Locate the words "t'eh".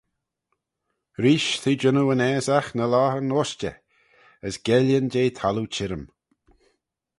1.61-1.79